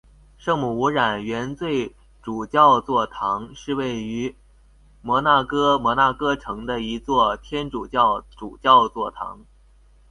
[0.35, 4.35] 圣母无染原罪主教座堂是位于
[5.03, 9.45] 摩纳哥摩纳哥城的一座天主教主教座堂。